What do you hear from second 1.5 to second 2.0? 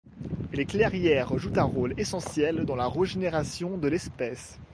un rôle